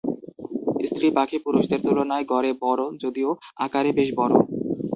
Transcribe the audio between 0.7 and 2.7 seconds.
স্ত্রী পাখি পুরুষদের তুলনায় গড়ে